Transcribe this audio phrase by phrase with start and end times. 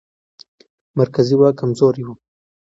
[0.99, 2.09] مرکزي واک کمزوری و.